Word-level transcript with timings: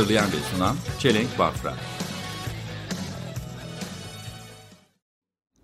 Hazırlayan 0.00 0.26
ve 0.26 0.56
sunan 0.56 0.76
Çelenk 0.98 1.38
Bafra. 1.38 1.74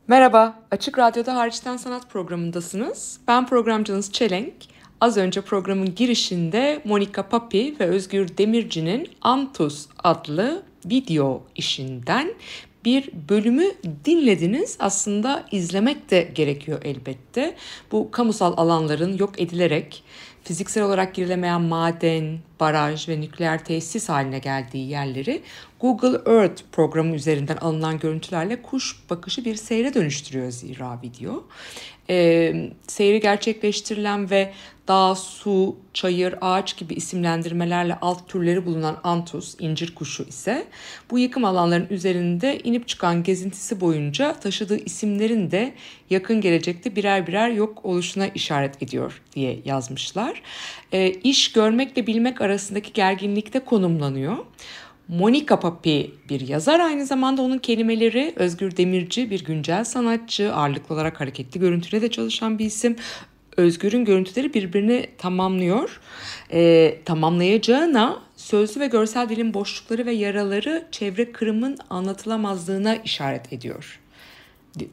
Merhaba, 0.09 0.63
Açık 0.71 0.99
Radyo'da 0.99 1.35
Hariçten 1.35 1.77
Sanat 1.77 2.11
programındasınız. 2.11 3.21
Ben 3.29 3.47
programcınız 3.47 4.13
Çelenk. 4.13 4.55
Az 5.01 5.17
önce 5.17 5.41
programın 5.41 5.95
girişinde 5.95 6.83
Monika 6.85 7.29
Papi 7.29 7.77
ve 7.81 7.87
Özgür 7.87 8.39
Demirci'nin 8.39 9.09
Antus 9.23 9.87
adlı 10.05 10.63
video 10.85 11.43
işinden 11.55 12.35
bir 12.85 13.11
bölümü 13.29 13.65
dinlediniz. 14.05 14.77
Aslında 14.81 15.47
izlemek 15.53 16.11
de 16.11 16.31
gerekiyor 16.35 16.81
elbette. 16.85 17.57
Bu 17.93 18.11
kamusal 18.11 18.55
alanların 18.57 19.19
yok 19.19 19.41
edilerek 19.41 20.05
fiziksel 20.47 20.83
olarak 20.83 21.15
girilemeyen 21.15 21.61
maden, 21.61 22.39
baraj 22.61 23.09
ve 23.09 23.21
nükleer 23.21 23.65
tesis 23.65 24.09
haline 24.09 24.39
geldiği 24.39 24.89
yerleri 24.89 25.43
Google 25.81 26.33
Earth 26.33 26.63
programı 26.73 27.15
üzerinden 27.15 27.57
alınan 27.57 27.99
görüntülerle 27.99 28.63
kuş 28.63 28.97
bakışı 29.11 29.45
bir 29.45 29.55
seyre 29.55 29.95
dönüştürüyor 29.95 30.51
zira 30.51 30.99
video. 31.03 31.45
Ee, 32.11 32.71
seyri 32.87 33.21
gerçekleştirilen 33.21 34.31
ve 34.31 34.53
dağ, 34.89 35.15
su, 35.15 35.77
çayır, 35.95 36.35
ağaç 36.41 36.77
gibi 36.77 36.95
isimlendirmelerle 36.95 37.99
alt 38.01 38.29
türleri 38.29 38.67
bulunan 38.67 38.97
antus, 39.05 39.57
incir 39.61 39.95
kuşu 39.95 40.23
ise 40.23 40.67
bu 41.11 41.19
yıkım 41.19 41.45
alanların 41.45 41.87
üzerinde 41.91 42.59
inip 42.59 42.89
çıkan 42.89 43.23
gezintisi 43.23 43.81
boyunca 43.81 44.33
taşıdığı 44.33 44.79
isimlerin 44.79 45.51
de 45.51 45.75
yakın 46.11 46.41
gelecekte 46.41 46.97
birer 46.97 47.27
birer 47.27 47.49
yok 47.49 47.85
oluşuna 47.85 48.27
işaret 48.27 48.83
ediyor 48.83 49.23
diye 49.35 49.61
yazmışlar. 49.65 50.43
E, 50.93 51.11
iş 51.11 51.53
görmekle 51.53 52.07
bilmek 52.07 52.41
arasındaki 52.41 52.93
gerginlikte 52.93 53.59
konumlanıyor. 53.61 54.37
Monika 55.09 55.61
Papi 55.61 56.11
bir 56.31 56.49
yazar 56.49 56.81
aynı 56.81 57.07
zamanda 57.07 57.43
onun 57.43 57.59
kelimeleri 57.59 58.33
Özgür 58.37 58.77
Demirci 58.77 59.31
bir 59.31 59.45
güncel 59.45 59.85
sanatçı 59.85 60.55
ağırlıklı 60.55 60.95
olarak 60.95 61.21
hareketli 61.21 61.61
görüntüyle 61.61 62.03
de 62.03 62.11
çalışan 62.11 62.59
bir 62.59 62.65
isim. 62.65 62.97
Özgür'ün 63.57 64.05
görüntüleri 64.05 64.55
birbirini 64.55 65.07
tamamlıyor. 65.19 66.01
E, 66.53 66.95
tamamlayacağına 67.05 68.23
sözlü 68.37 68.81
ve 68.81 68.87
görsel 68.87 69.29
dilin 69.29 69.55
boşlukları 69.55 70.07
ve 70.07 70.13
yaraları 70.13 70.87
çevre 70.91 71.33
kırımın 71.33 71.79
anlatılamazlığına 71.91 72.97
işaret 72.97 73.53
ediyor 73.53 74.01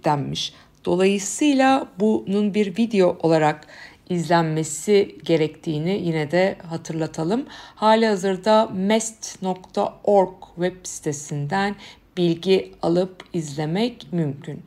denmiş. 0.04 0.54
Dolayısıyla 0.86 1.88
bunun 2.00 2.54
bir 2.54 2.78
video 2.78 3.18
olarak 3.20 3.68
izlenmesi 4.10 5.16
gerektiğini 5.24 6.02
yine 6.04 6.32
de 6.32 6.58
hatırlatalım. 6.70 7.46
Hali 7.76 8.08
hazırda 8.08 8.70
mest.org 8.74 10.34
web 10.56 10.76
sitesinden 10.84 11.76
bilgi 12.18 12.72
alıp 12.82 13.24
izlemek 13.34 14.08
mümkün. 14.12 14.64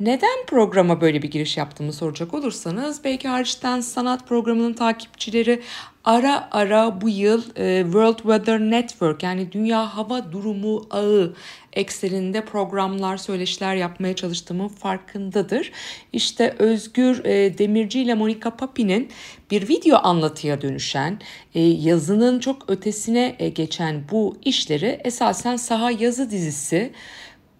Neden 0.00 0.46
programa 0.46 1.00
böyle 1.00 1.22
bir 1.22 1.30
giriş 1.30 1.56
yaptığımı 1.56 1.92
soracak 1.92 2.34
olursanız 2.34 3.04
belki 3.04 3.28
hariçten 3.28 3.80
sanat 3.80 4.28
programının 4.28 4.72
takipçileri 4.72 5.62
ara 6.08 6.48
ara 6.50 7.00
bu 7.00 7.08
yıl 7.08 7.42
e, 7.56 7.82
World 7.82 8.16
Weather 8.16 8.60
Network 8.60 9.22
yani 9.22 9.52
Dünya 9.52 9.96
Hava 9.96 10.32
Durumu 10.32 10.86
Ağı 10.90 11.34
ekseninde 11.72 12.44
programlar, 12.44 13.16
söyleşiler 13.16 13.74
yapmaya 13.74 14.16
çalıştığımın 14.16 14.68
farkındadır. 14.68 15.72
İşte 16.12 16.54
Özgür 16.58 17.24
e, 17.24 17.58
Demirci 17.58 18.00
ile 18.00 18.14
Monika 18.14 18.56
Papi'nin 18.56 19.08
bir 19.50 19.68
video 19.68 19.98
anlatıya 20.02 20.60
dönüşen, 20.60 21.18
e, 21.54 21.60
yazının 21.60 22.40
çok 22.40 22.70
ötesine 22.70 23.28
geçen 23.54 24.02
bu 24.10 24.36
işleri 24.44 25.00
esasen 25.04 25.56
Saha 25.56 25.90
Yazı 25.90 26.30
dizisi 26.30 26.92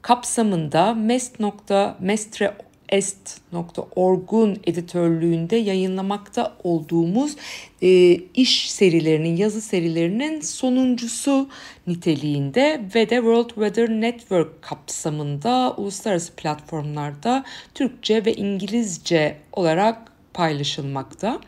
kapsamında 0.02 0.94
mest.mestre 0.94 2.54
est.org'un 2.88 4.58
editörlüğünde 4.66 5.56
yayınlamakta 5.56 6.56
olduğumuz 6.64 7.36
e, 7.82 8.12
iş 8.34 8.70
serilerinin, 8.70 9.36
yazı 9.36 9.60
serilerinin 9.60 10.40
sonuncusu 10.40 11.48
niteliğinde 11.86 12.80
ve 12.94 13.10
de 13.10 13.14
World 13.14 13.48
Weather 13.48 13.88
Network 13.88 14.62
kapsamında 14.62 15.74
uluslararası 15.76 16.32
platformlarda 16.32 17.44
Türkçe 17.74 18.24
ve 18.24 18.34
İngilizce 18.34 19.36
olarak 19.52 20.12
paylaşılmakta. 20.34 21.40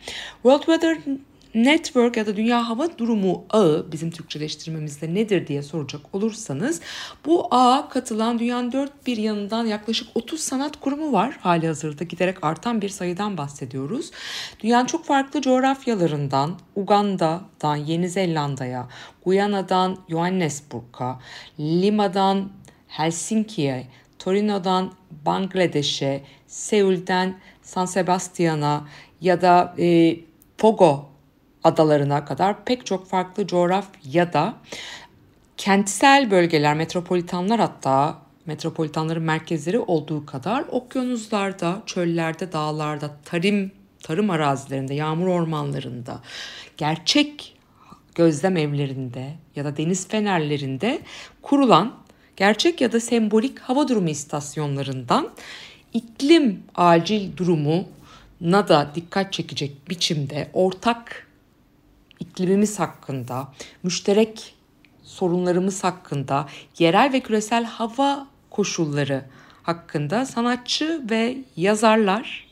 World 0.43 0.59
Weather 0.59 0.97
Network 1.55 2.17
ya 2.17 2.25
da 2.25 2.35
Dünya 2.35 2.69
Hava 2.69 2.97
Durumu 2.97 3.45
Ağı 3.49 3.87
bizim 3.91 4.11
Türkçeleştirmemizde 4.11 5.13
nedir 5.13 5.47
diye 5.47 5.61
soracak 5.63 6.01
olursanız 6.15 6.81
bu 7.25 7.47
ağa 7.51 7.89
katılan 7.89 8.39
dünyanın 8.39 8.71
dört 8.71 9.07
bir 9.07 9.17
yanından 9.17 9.65
yaklaşık 9.65 10.07
30 10.15 10.39
sanat 10.39 10.79
kurumu 10.79 11.11
var. 11.13 11.37
Hali 11.41 11.67
hazırda 11.67 12.03
giderek 12.03 12.43
artan 12.43 12.81
bir 12.81 12.89
sayıdan 12.89 13.37
bahsediyoruz. 13.37 14.11
Dünyanın 14.59 14.85
çok 14.85 15.05
farklı 15.05 15.41
coğrafyalarından 15.41 16.59
Uganda'dan 16.75 17.75
Yeni 17.75 18.09
Zelanda'ya, 18.09 18.87
Guyana'dan 19.25 19.97
Johannesburg'a, 20.09 21.19
Lima'dan 21.59 22.49
Helsinki'ye, 22.87 23.87
Torino'dan 24.19 24.93
Bangladeş'e, 25.25 26.23
Seul'den 26.47 27.39
San 27.61 27.85
Sebastian'a 27.85 28.87
ya 29.21 29.41
da 29.41 29.75
e, 29.79 30.19
Fogo 30.57 31.10
adalarına 31.63 32.25
kadar 32.25 32.65
pek 32.65 32.85
çok 32.85 33.07
farklı 33.07 33.47
coğrafyada 33.47 34.53
kentsel 35.57 36.31
bölgeler, 36.31 36.75
metropolitanlar 36.75 37.59
hatta 37.59 38.17
metropolitanların 38.45 39.23
merkezleri 39.23 39.79
olduğu 39.79 40.25
kadar 40.25 40.65
okyanuslarda, 40.71 41.81
çöllerde, 41.85 42.51
dağlarda, 42.51 43.11
tarım 43.25 43.71
tarım 44.03 44.29
arazilerinde, 44.29 44.93
yağmur 44.93 45.27
ormanlarında, 45.27 46.21
gerçek 46.77 47.57
gözlem 48.15 48.57
evlerinde 48.57 49.33
ya 49.55 49.65
da 49.65 49.77
deniz 49.77 50.07
fenerlerinde 50.07 51.01
kurulan 51.41 51.93
gerçek 52.37 52.81
ya 52.81 52.91
da 52.91 52.99
sembolik 52.99 53.59
hava 53.59 53.87
durumu 53.87 54.09
istasyonlarından 54.09 55.29
iklim 55.93 56.63
acil 56.75 57.37
durumu 57.37 57.85
na 58.41 58.67
da 58.67 58.91
dikkat 58.95 59.33
çekecek 59.33 59.89
biçimde 59.89 60.49
ortak 60.53 61.27
iklimimiz 62.21 62.79
hakkında, 62.79 63.47
müşterek 63.83 64.55
sorunlarımız 65.03 65.83
hakkında, 65.83 66.47
yerel 66.79 67.13
ve 67.13 67.19
küresel 67.19 67.63
hava 67.63 68.27
koşulları 68.49 69.25
hakkında 69.63 70.25
sanatçı 70.25 71.01
ve 71.09 71.37
yazarlar, 71.57 72.47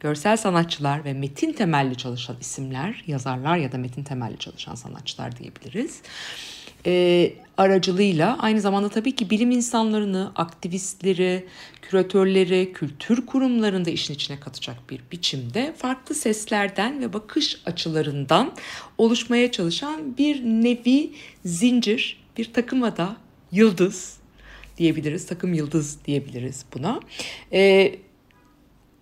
görsel 0.00 0.36
sanatçılar 0.36 1.04
ve 1.04 1.12
metin 1.12 1.52
temelli 1.52 1.96
çalışan 1.96 2.36
isimler, 2.40 3.04
yazarlar 3.06 3.56
ya 3.56 3.72
da 3.72 3.78
metin 3.78 4.04
temelli 4.04 4.38
çalışan 4.38 4.74
sanatçılar 4.74 5.36
diyebiliriz. 5.36 6.02
E, 6.86 7.32
aracılığıyla 7.56 8.38
aynı 8.38 8.60
zamanda 8.60 8.88
tabii 8.88 9.16
ki 9.16 9.30
bilim 9.30 9.50
insanlarını, 9.50 10.32
aktivistleri, 10.36 11.46
küratörleri, 11.82 12.72
kültür 12.72 13.26
kurumlarını 13.26 13.84
da 13.84 13.90
işin 13.90 14.14
içine 14.14 14.40
katacak 14.40 14.90
bir 14.90 15.00
biçimde 15.12 15.72
farklı 15.76 16.14
seslerden 16.14 17.00
ve 17.00 17.12
bakış 17.12 17.62
açılarından 17.66 18.52
oluşmaya 18.98 19.52
çalışan 19.52 20.16
bir 20.18 20.42
nevi 20.42 21.12
zincir, 21.44 22.22
bir 22.38 22.52
takıma 22.52 22.96
da 22.96 23.16
yıldız 23.52 24.16
diyebiliriz, 24.78 25.26
takım 25.26 25.54
yıldız 25.54 26.04
diyebiliriz 26.04 26.64
buna. 26.74 27.00
Ee, 27.52 27.94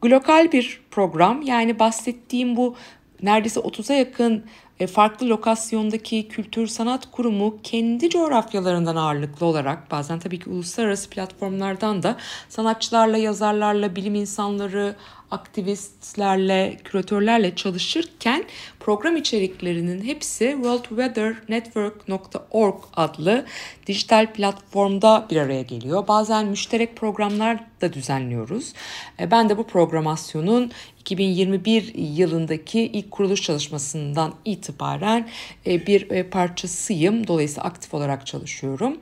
global 0.02 0.52
bir 0.52 0.80
program 0.90 1.42
yani 1.42 1.78
bahsettiğim 1.78 2.56
bu 2.56 2.76
neredeyse 3.22 3.60
30'a 3.60 3.94
yakın 3.96 4.44
farklı 4.86 5.28
lokasyondaki 5.28 6.28
kültür 6.28 6.66
sanat 6.66 7.10
kurumu 7.10 7.58
kendi 7.62 8.10
coğrafyalarından 8.10 8.96
ağırlıklı 8.96 9.46
olarak 9.46 9.90
bazen 9.90 10.18
tabii 10.18 10.38
ki 10.38 10.50
uluslararası 10.50 11.10
platformlardan 11.10 12.02
da 12.02 12.16
sanatçılarla, 12.48 13.16
yazarlarla, 13.16 13.96
bilim 13.96 14.14
insanları, 14.14 14.96
aktivistlerle, 15.30 16.76
küratörlerle 16.84 17.54
çalışırken 17.54 18.44
program 18.80 19.16
içeriklerinin 19.16 20.04
hepsi 20.04 20.50
worldweathernetwork.org 20.50 22.74
adlı 22.96 23.46
dijital 23.86 24.32
platformda 24.32 25.26
bir 25.30 25.36
araya 25.36 25.62
geliyor. 25.62 26.08
Bazen 26.08 26.46
müşterek 26.46 26.96
programlar 26.96 27.64
da 27.80 27.92
düzenliyoruz. 27.92 28.72
E, 29.20 29.30
ben 29.30 29.48
de 29.48 29.58
bu 29.58 29.66
programasyonun 29.66 30.72
2021 31.00 31.94
yılındaki 31.94 32.80
ilk 32.80 33.10
kuruluş 33.10 33.42
çalışmasından 33.42 34.34
itibaren 34.44 35.28
e, 35.66 35.86
bir 35.86 36.10
e, 36.10 36.22
parçasıyım. 36.22 37.26
Dolayısıyla 37.26 37.62
aktif 37.62 37.94
olarak 37.94 38.26
çalışıyorum. 38.26 38.96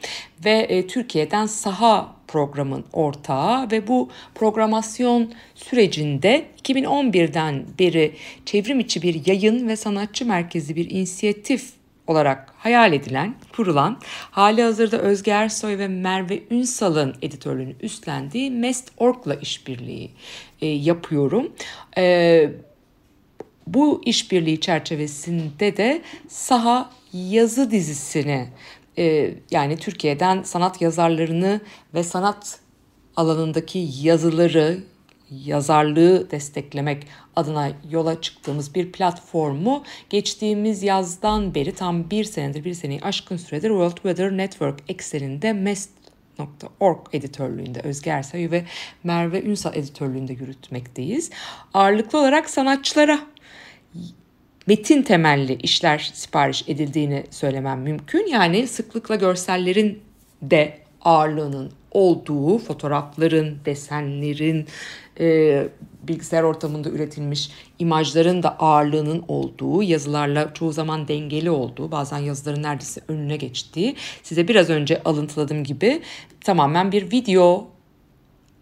Ve 0.45 0.87
Türkiye'den 0.87 1.47
saha 1.47 2.18
programın 2.29 2.85
ortağı 2.93 3.71
ve 3.71 3.89
bu 3.89 4.09
programasyon 4.35 5.33
sürecinde 5.55 6.47
2011'den 6.63 7.65
beri 7.79 8.15
çevrim 8.47 8.81
içi 8.81 9.03
bir 9.03 9.27
yayın 9.27 9.69
ve 9.69 9.77
sanatçı 9.77 10.27
merkezi 10.27 10.77
bir 10.77 10.91
inisiyatif 10.91 11.79
olarak 12.07 12.55
hayal 12.59 12.93
edilen, 12.93 13.35
kurulan, 13.57 14.01
hali 14.31 14.63
hazırda 14.63 14.99
Özge 14.99 15.31
Ersoy 15.31 15.79
ve 15.79 15.89
Merve 15.89 16.43
Ünsal'ın 16.51 17.15
editörlüğünü 17.23 17.75
üstlendiği 17.81 18.51
Mest.org'la 18.51 19.35
işbirliği 19.35 20.11
e, 20.61 20.67
yapıyorum. 20.67 21.53
E, 21.99 22.51
bu 23.67 24.03
işbirliği 24.05 24.61
çerçevesinde 24.61 25.77
de 25.77 26.03
Saha 26.29 26.91
yazı 27.13 27.71
dizisini 27.71 28.49
e, 28.99 29.35
yani 29.51 29.77
Türkiye'den 29.77 30.43
sanat 30.43 30.81
yazarlarını 30.81 31.61
ve 31.95 32.03
sanat 32.03 32.61
alanındaki 33.17 33.89
yazıları, 34.03 34.79
yazarlığı 35.31 36.31
desteklemek 36.31 37.07
adına 37.37 37.73
yola 37.91 38.21
çıktığımız 38.21 38.75
bir 38.75 38.93
platformu 38.93 39.85
geçtiğimiz 40.11 40.83
yazdan 40.83 41.55
beri 41.55 41.75
tam 41.75 42.11
bir 42.11 42.25
senedir, 42.25 42.65
bir 42.65 42.75
seneyi 42.75 43.01
aşkın 43.01 43.37
süredir 43.37 43.69
World 43.69 43.95
Weather 43.95 44.37
Network 44.37 44.79
ekseninde 44.89 45.53
MEST 45.53 45.91
Org 46.81 46.99
editörlüğünde 47.13 47.81
Özge 47.81 48.11
Ersoy 48.11 48.51
ve 48.51 48.65
Merve 49.05 49.43
Ünsal 49.43 49.77
editörlüğünde 49.77 50.33
yürütmekteyiz. 50.33 51.31
Ağırlıklı 51.75 52.19
olarak 52.19 52.51
sanatçılara 52.51 53.21
metin 54.69 55.03
temelli 55.03 55.55
işler 55.55 56.11
sipariş 56.15 56.65
edildiğini 56.69 57.25
söylemem 57.31 57.81
mümkün. 57.81 58.27
Yani 58.27 58.67
sıklıkla 58.67 59.17
görsellerin 59.17 60.03
de 60.43 60.79
ağırlığının 61.03 61.73
olduğu 61.91 62.59
fotoğrafların, 62.59 63.57
desenlerin, 63.65 64.67
e, 65.21 65.69
bilgisayar 66.03 66.43
ortamında 66.43 66.89
üretilmiş 66.89 67.51
imajların 67.79 68.43
da 68.43 68.59
ağırlığının 68.59 69.25
olduğu, 69.29 69.83
yazılarla 69.83 70.55
çoğu 70.55 70.73
zaman 70.73 71.09
dengeli 71.09 71.51
olduğu, 71.51 71.93
bazen 71.93 72.19
yazıların 72.19 72.63
neredeyse 72.63 73.01
önüne 73.09 73.37
geçtiği, 73.37 73.97
size 74.23 74.49
biraz 74.49 74.71
önce 74.71 75.03
alıntıladığım 75.03 75.65
gibi 75.65 76.03
tamamen 76.41 76.93
bir 76.93 77.11
video 77.13 77.69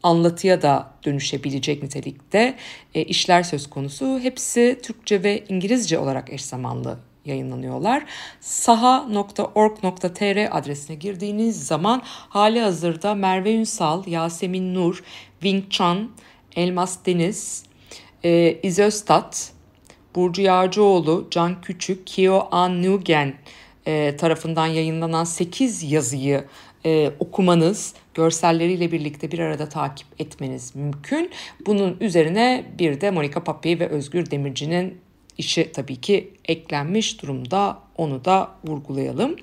anlatıya 0.03 0.63
da 0.63 0.91
dönüşebilecek 1.05 1.83
nitelikte 1.83 2.57
e, 2.95 3.03
işler 3.05 3.43
söz 3.43 3.71
konusu. 3.71 4.19
Hepsi 4.23 4.79
Türkçe 4.83 5.23
ve 5.23 5.45
İngilizce 5.49 5.99
olarak 5.99 6.33
eş 6.33 6.45
zamanlı 6.45 6.99
yayınlanıyorlar. 7.25 8.05
saha.org.tr 8.41 9.39
adresine 10.59 10.97
girdiğiniz 10.97 11.67
zaman 11.67 12.03
hali 12.07 12.61
hazırda 12.61 13.15
Merve 13.15 13.55
Ünsal, 13.55 14.07
Yasemin 14.07 14.75
Nur, 14.75 15.05
Wing 15.41 15.71
Chun, 15.71 16.13
Elmas 16.57 16.99
Deniz, 17.07 17.65
e, 18.25 18.59
İzöstat, 18.63 19.53
Burcu 20.15 20.43
Yağcıoğlu, 20.43 21.29
Can 21.31 21.61
Küçük, 21.61 22.07
Kio 22.07 22.49
An 22.51 22.83
Nugen 22.83 23.35
e, 23.87 24.17
tarafından 24.17 24.67
yayınlanan 24.67 25.25
8 25.25 25.93
yazıyı 25.93 26.45
e, 26.87 27.13
okumanız, 27.19 27.95
görselleriyle 28.15 28.93
birlikte 28.93 29.33
bir 29.33 29.39
arada 29.39 29.69
takip 29.69 30.07
etmeniz 30.19 30.77
mümkün. 30.77 31.31
Bunun 31.67 31.97
üzerine 32.01 32.65
bir 32.79 33.01
de 33.01 33.11
Monika 33.11 33.45
Papi 33.45 33.81
ve 33.81 33.89
Özgür 33.89 34.31
Demirci'nin 34.31 34.99
işi 35.39 35.73
tabii 35.73 35.97
ki 35.97 36.33
eklenmiş 36.45 37.23
durumda. 37.23 37.79
Onu 37.97 38.25
da 38.25 38.51
vurgulayalım. 38.65 39.37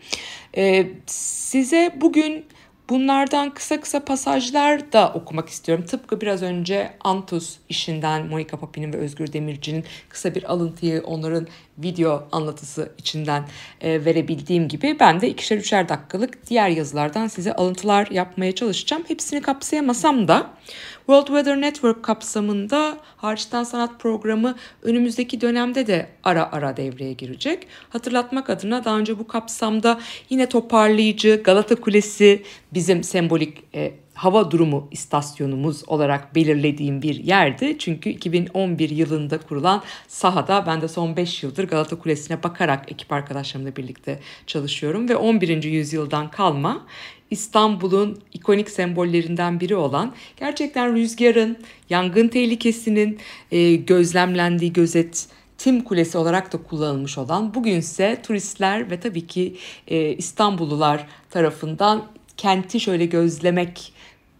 Ee, 0.58 0.88
size 1.06 1.96
bugün 2.02 2.46
Bunlardan 2.90 3.54
kısa 3.54 3.82
kısa 3.82 4.06
pasajlar 4.06 4.92
da 4.94 5.12
okumak 5.14 5.50
istiyorum. 5.50 5.86
Tıpkı 5.86 6.22
biraz 6.22 6.42
önce 6.42 6.94
Antus 7.00 7.58
işinden 7.70 8.28
Monika 8.28 8.58
Papi'nin 8.58 8.94
ve 8.94 8.98
Özgür 8.98 9.34
Demirci'nin 9.34 9.84
kısa 10.10 10.36
bir 10.36 10.52
alıntıyı 10.52 11.04
onların 11.06 11.48
video 11.78 12.28
anlatısı 12.32 12.92
içinden 12.98 13.48
e, 13.82 14.06
verebildiğim 14.06 14.68
gibi 14.68 14.98
ben 15.00 15.22
de 15.22 15.30
ikişer 15.30 15.58
üçer 15.58 15.90
dakikalık 15.90 16.50
diğer 16.50 16.70
yazılardan 16.70 17.28
size 17.28 17.54
alıntılar 17.54 18.08
yapmaya 18.12 18.56
çalışacağım. 18.56 19.04
Hepsini 19.08 19.42
kapsayamasam 19.42 20.28
da 20.28 20.50
World 20.98 21.28
Weather 21.28 21.62
Network 21.62 22.04
kapsamında 22.04 22.98
Harçtan 23.18 23.64
Sanat 23.64 24.00
Programı 24.00 24.56
önümüzdeki 24.82 25.42
dönemde 25.42 25.88
de 25.88 26.08
ara 26.24 26.52
ara 26.52 26.78
devreye 26.78 27.14
girecek. 27.14 27.68
Hatırlatmak 27.90 28.50
adına 28.50 28.86
daha 28.86 28.98
önce 28.98 29.20
bu 29.20 29.28
kapsamda 29.28 30.00
yine 30.30 30.50
toparlayıcı 30.50 31.42
Galata 31.44 31.76
Kulesi 31.76 32.44
bizim 32.74 33.04
sembolik 33.04 33.64
e, 33.76 33.92
hava 34.14 34.52
durumu 34.52 34.88
istasyonumuz 34.92 35.90
olarak 35.90 36.36
belirlediğim 36.36 37.02
bir 37.02 37.24
yerdi. 37.24 37.76
Çünkü 37.80 38.10
2011 38.10 38.90
yılında 38.90 39.38
kurulan 39.38 39.84
sahada 40.08 40.64
ben 40.68 40.82
de 40.82 40.88
son 40.88 41.18
5 41.18 41.44
yıldır 41.44 41.68
Galata 41.68 42.00
Kulesi'ne 42.00 42.44
bakarak 42.44 42.92
ekip 42.92 43.12
arkadaşlarımla 43.12 43.76
birlikte 43.76 44.20
çalışıyorum 44.48 45.10
ve 45.10 45.16
11. 45.16 45.64
yüzyıldan 45.64 46.32
kalma 46.32 46.86
İstanbul'un 47.32 48.20
ikonik 48.34 48.70
sembollerinden 48.70 49.60
biri 49.60 49.76
olan 49.76 50.14
gerçekten 50.38 50.96
rüzgarın, 50.96 51.58
yangın 51.90 52.28
tehlikesinin 52.28 53.20
e, 53.52 53.76
gözlemlendiği 53.76 54.74
gözet 54.74 55.28
Tim 55.58 55.84
Kulesi 55.84 56.18
olarak 56.18 56.54
da 56.54 56.58
kullanılmış 56.58 57.18
olan 57.18 57.54
bugünse 57.54 58.22
turistler 58.24 58.92
ve 58.92 59.00
tabii 59.00 59.28
ki 59.28 59.56
e, 59.88 60.14
İstanbullular 60.14 61.08
tarafından 61.30 62.06
kenti 62.38 62.80
şöyle 62.80 63.06
gözlemek, 63.06 63.94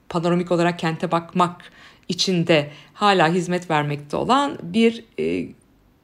panoramik 0.10 0.52
olarak 0.52 0.80
kente 0.80 1.12
bakmak 1.12 1.72
için 2.10 2.48
de 2.48 2.72
hala 2.94 3.34
hizmet 3.34 3.70
vermekte 3.70 4.18
olan 4.18 4.58
bir 4.64 5.06
e, 5.20 5.48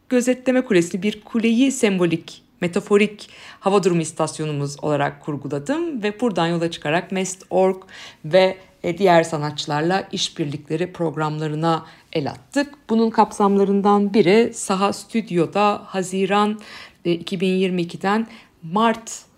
gözetleme 0.10 0.62
kulesi, 0.62 1.04
bir 1.04 1.22
kuleyi 1.22 1.72
sembolik 1.72 2.42
metaforik 2.62 3.30
hava 3.60 3.84
durumu 3.84 4.02
istasyonumuz 4.02 4.84
olarak 4.84 5.22
kurguladım 5.22 6.04
ve 6.04 6.20
buradan 6.20 6.48
yola 6.48 6.72
çıkarak 6.72 7.12
Mest.org 7.12 7.84
ve 8.26 8.58
e, 8.84 8.98
diğer 8.98 9.24
sanatçılarla 9.24 10.08
işbirlikleri 10.12 10.94
programlarına 10.94 11.86
el 12.14 12.30
attık. 12.30 12.74
Bunun 12.90 13.10
kapsamlarından 13.10 14.14
biri 14.14 14.54
Saha 14.54 14.94
Stüdyo'da 14.94 15.82
Haziran 15.86 16.60
2022'den 17.06 18.20
e, 18.20 18.28
Mart 18.64 19.29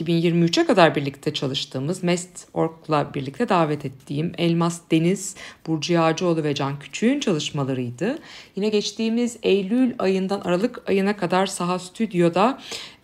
2023'e 0.00 0.66
kadar 0.66 0.94
birlikte 0.94 1.34
çalıştığımız 1.34 2.02
Mest 2.02 2.48
Ork'la 2.54 3.14
birlikte 3.14 3.48
davet 3.48 3.84
ettiğim 3.84 4.32
Elmas 4.38 4.80
Deniz, 4.90 5.34
Burcu 5.66 5.92
Yağcıoğlu 5.92 6.44
ve 6.44 6.54
Can 6.54 6.78
Küçük'ün 6.78 7.20
çalışmalarıydı. 7.20 8.18
Yine 8.56 8.68
geçtiğimiz 8.68 9.38
Eylül 9.42 9.94
ayından 9.98 10.40
Aralık 10.40 10.88
ayına 10.88 11.16
kadar 11.16 11.46
Saha 11.46 11.78
Stüdyo'da 11.78 12.58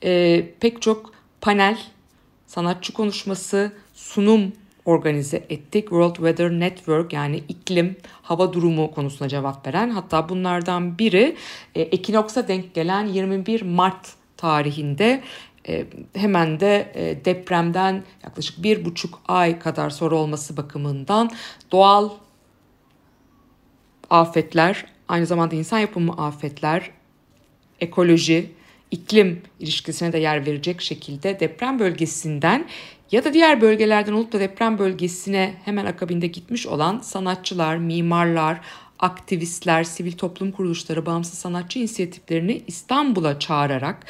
e, 0.05 0.45
pek 0.61 0.83
çok 0.83 1.13
panel, 1.41 1.79
sanatçı 2.47 2.93
konuşması, 2.93 3.73
sunum 3.95 4.53
organize 4.85 5.37
ettik. 5.37 5.83
World 5.83 6.15
Weather 6.15 6.51
Network 6.51 7.13
yani 7.13 7.37
iklim, 7.49 7.97
hava 8.23 8.53
durumu 8.53 8.91
konusuna 8.91 9.29
cevap 9.29 9.67
veren 9.67 9.91
hatta 9.91 10.29
bunlardan 10.29 10.99
biri 10.99 11.37
e, 11.75 11.81
Ekinoks'a 11.81 12.49
denk 12.49 12.75
gelen 12.75 13.07
21 13.07 13.63
Mart 13.63 14.15
tarihinde 14.37 15.23
hemen 16.15 16.61
de 16.61 16.93
e, 16.95 17.25
depremden 17.25 18.03
yaklaşık 18.25 18.63
bir 18.63 18.85
buçuk 18.85 19.21
ay 19.29 19.59
kadar 19.59 19.91
sonra 19.91 20.15
olması 20.15 20.57
bakımından 20.57 21.31
doğal 21.73 22.11
afetler, 24.11 24.87
aynı 25.09 25.27
zamanda 25.27 25.55
insan 25.55 25.79
yapımı 25.79 26.13
afetler, 26.13 26.91
ekoloji, 27.81 28.53
iklim 28.91 29.43
ilişkisine 29.61 30.13
de 30.13 30.19
yer 30.19 30.47
verecek 30.47 30.81
şekilde 30.81 31.41
deprem 31.41 31.79
bölgesinden 31.79 32.67
ya 33.13 33.25
da 33.25 33.33
diğer 33.33 33.61
bölgelerden 33.61 34.13
olup 34.13 34.33
da 34.33 34.41
deprem 34.41 34.79
bölgesine 34.79 35.55
hemen 35.65 35.87
akabinde 35.87 36.27
gitmiş 36.27 36.67
olan 36.67 36.99
sanatçılar, 36.99 37.77
mimarlar, 37.77 38.61
aktivistler, 39.03 39.85
sivil 39.85 40.13
toplum 40.13 40.53
kuruluşları, 40.53 41.07
bağımsız 41.07 41.39
sanatçı 41.39 41.79
inisiyatiflerini 41.79 42.63
İstanbul'a 42.67 43.39
çağırarak, 43.39 44.07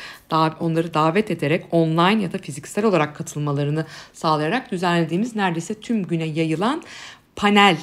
onları 0.60 0.94
davet 0.94 1.30
ederek 1.30 1.66
online 1.70 2.22
ya 2.22 2.32
da 2.32 2.38
fiziksel 2.38 2.84
olarak 2.84 3.16
katılmalarını 3.16 3.86
sağlayarak 4.12 4.72
düzenlediğimiz 4.72 5.36
neredeyse 5.36 5.74
tüm 5.74 6.02
güne 6.02 6.24
yayılan 6.24 6.82
panel, 7.36 7.76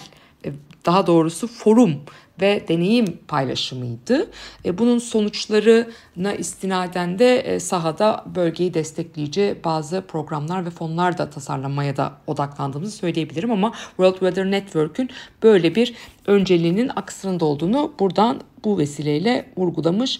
e, 0.45 0.51
daha 0.85 1.07
doğrusu 1.07 1.47
forum 1.47 1.95
ve 2.41 2.65
deneyim 2.67 3.19
paylaşımıydı. 3.27 4.29
E, 4.65 4.77
bunun 4.77 4.98
sonuçlarına 4.98 6.34
istinaden 6.38 7.19
de 7.19 7.39
e, 7.39 7.60
sahada 7.60 8.25
bölgeyi 8.36 8.74
destekleyici 8.74 9.55
bazı 9.63 10.01
programlar 10.08 10.65
ve 10.65 10.69
fonlar 10.69 11.17
da 11.17 11.29
tasarlamaya 11.29 11.98
da 11.98 12.13
odaklandığımızı 12.27 12.98
söyleyebilirim 12.98 13.51
ama 13.51 13.74
World 13.88 14.13
Weather 14.13 14.51
Network'ün 14.51 15.10
böyle 15.43 15.75
bir 15.75 15.96
önceliğinin 16.27 16.91
aksında 16.96 17.46
olduğunu 17.46 17.93
buradan 18.00 18.41
bu 18.63 18.77
vesileyle 18.77 19.53
vurgulamış 19.58 20.19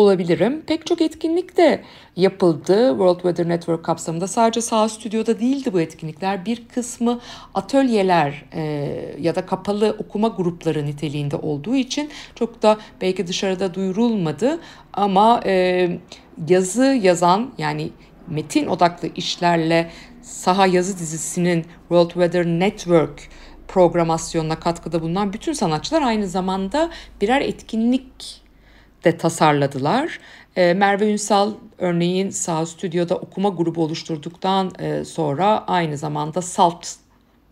olabilirim. 0.00 0.62
Pek 0.66 0.86
çok 0.86 1.00
etkinlik 1.00 1.56
de 1.56 1.82
yapıldı 2.16 2.88
World 2.88 3.14
Weather 3.14 3.48
Network 3.48 3.84
kapsamında. 3.84 4.26
Sadece 4.26 4.60
sağ 4.60 4.88
stüdyoda 4.88 5.40
değildi 5.40 5.72
bu 5.72 5.80
etkinlikler. 5.80 6.46
Bir 6.46 6.68
kısmı 6.68 7.20
atölyeler 7.54 8.44
e, 8.52 8.62
ya 9.20 9.34
da 9.34 9.46
kapalı 9.46 9.96
okuma 9.98 10.28
grupları 10.28 10.86
niteliğinde 10.86 11.36
olduğu 11.36 11.76
için 11.76 12.10
çok 12.34 12.62
da 12.62 12.78
belki 13.00 13.26
dışarıda 13.26 13.74
duyurulmadı. 13.74 14.60
Ama 14.92 15.40
e, 15.46 15.88
yazı 16.48 16.84
yazan 16.84 17.50
yani 17.58 17.90
metin 18.28 18.66
odaklı 18.66 19.08
işlerle 19.16 19.90
saha 20.22 20.66
yazı 20.66 20.98
dizisinin 20.98 21.64
World 21.88 22.10
Weather 22.10 22.46
Network 22.46 23.28
programasyonuna 23.68 24.60
katkıda 24.60 25.02
bulunan 25.02 25.32
bütün 25.32 25.52
sanatçılar 25.52 26.02
aynı 26.02 26.26
zamanda 26.28 26.90
birer 27.20 27.40
etkinlik 27.40 28.43
de 29.04 29.16
tasarladılar. 29.16 30.20
E, 30.56 30.74
Merve 30.74 31.12
Ünsal 31.12 31.52
örneğin 31.78 32.30
Sağ 32.30 32.66
Stüdyo'da 32.66 33.16
okuma 33.16 33.48
grubu 33.48 33.82
oluşturduktan 33.82 34.72
e, 34.78 35.04
sonra 35.04 35.64
aynı 35.66 35.98
zamanda 35.98 36.42
Salt 36.42 36.88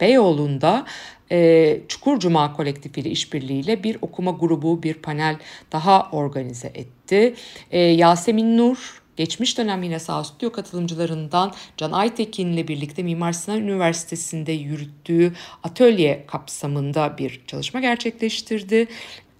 Beyoğlu'nda 0.01 0.87
e, 1.33 1.81
Çukur 1.89 2.21
Cuma 2.21 2.53
Kolektifi 2.53 3.01
ile 3.01 3.11
işbirliğiyle 3.11 3.83
bir 3.83 3.99
okuma 4.03 4.31
grubu, 4.31 4.83
bir 4.83 4.95
panel 4.95 5.37
daha 5.73 6.09
organize 6.13 6.73
etti. 6.75 7.35
Yasemin 7.73 8.59
Nur 8.59 9.03
Geçmiş 9.17 9.59
dönem 9.59 9.83
yine 9.83 9.99
Sağ 9.99 10.25
Stüdyo 10.25 10.53
katılımcılarından 10.53 11.53
Can 11.77 11.93
Aytekin 11.93 12.53
ile 12.53 12.69
birlikte 12.69 13.03
Mimar 13.03 13.33
Sinan 13.33 13.61
Üniversitesi'nde 13.61 14.53
yürüttüğü 14.53 15.33
atölye 15.63 16.25
kapsamında 16.27 17.19
bir 17.19 17.43
çalışma 17.47 17.81
gerçekleştirdi. 17.81 18.89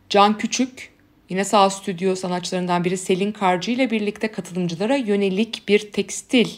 Can 0.09 0.39
Küçük 0.39 0.92
Yine 1.33 1.45
sağ 1.45 1.71
stüdyo 1.71 2.15
sanatçılarından 2.17 2.85
biri 2.85 2.97
Selin 2.97 3.33
Karcı 3.33 3.71
ile 3.71 3.91
birlikte 3.91 4.33
katılımcılara 4.33 4.97
yönelik 4.97 5.69
bir 5.69 5.93
tekstil 5.93 6.49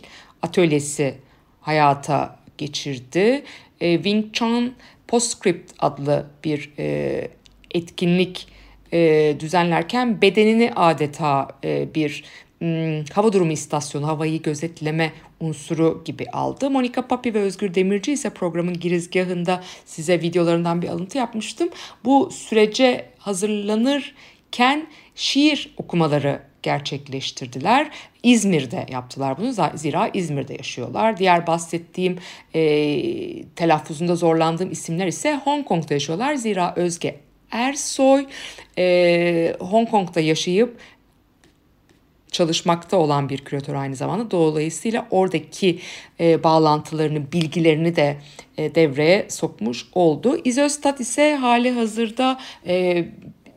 atölyesi 0.43 1.15
hayata 1.61 2.37
geçirdi. 2.59 3.45
E, 3.81 3.95
Wing 3.95 4.33
Chun 4.33 4.75
Postscript 5.09 5.73
adlı 5.79 6.27
bir 6.45 6.73
e, 6.79 7.29
etkinlik 7.75 8.49
e, 8.93 9.37
düzenlerken 9.41 10.23
bedenini 10.23 10.73
adeta 10.77 11.49
e, 11.65 11.95
bir 11.95 12.25
m, 12.61 13.05
hava 13.13 13.33
durumu 13.33 13.53
istasyonu, 13.53 14.07
havayı 14.07 14.43
gözetleme 14.43 15.13
unsuru 15.41 16.03
gibi 16.05 16.27
aldı. 16.31 16.71
Monika 16.71 17.07
Papi 17.07 17.35
ve 17.35 17.41
Özgür 17.41 17.75
Demirci 17.75 18.13
ise 18.13 18.31
programın 18.31 18.81
girizgahında 18.81 19.63
size 19.85 20.21
videolarından 20.21 20.83
bir 20.83 20.89
alıntı 20.89 21.19
yapmıştım. 21.19 21.69
Bu 22.05 22.31
sürece 22.31 23.07
hazırlanır 23.19 24.15
Ken 24.55 24.87
şiir 25.15 25.75
okumaları 25.77 26.43
gerçekleştirdiler. 26.63 27.91
İzmir'de 28.23 28.87
yaptılar 28.93 29.39
bunu 29.39 29.53
zira 29.75 30.11
İzmir'de 30.15 30.53
yaşıyorlar. 30.53 31.17
Diğer 31.17 31.47
bahsettiğim 31.47 32.19
e, 32.55 32.63
telaffuzunda 33.57 34.17
zorlandığım 34.17 34.73
isimler 34.73 35.07
ise 35.07 35.41
Hong 35.45 35.67
Kong'da 35.67 35.95
yaşıyorlar. 35.95 36.35
Zira 36.35 36.75
Özge 36.77 37.17
Ersoy 37.51 38.27
e, 38.79 39.57
Hong 39.61 39.91
Kong'da 39.91 40.21
yaşayıp 40.21 40.77
çalışmakta 42.33 42.97
olan 42.97 43.29
bir 43.29 43.39
küratör 43.39 43.75
aynı 43.75 43.97
zamanda. 43.97 44.31
Dolayısıyla 44.31 45.07
oradaki 45.11 45.79
e, 46.21 46.45
bağlantılarını, 46.45 47.33
bilgilerini 47.33 47.97
de 47.97 48.17
e, 48.59 48.75
devreye 48.75 49.27
sokmuş 49.31 49.87
oldu. 49.93 50.41
İzostat 50.45 51.01
ise 51.01 51.35
hali 51.35 51.71
hazırda 51.71 52.41
e, 52.67 53.05